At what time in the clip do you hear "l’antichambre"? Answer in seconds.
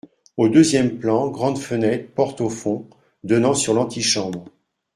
3.75-4.45